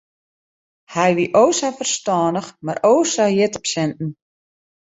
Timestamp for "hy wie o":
0.93-1.43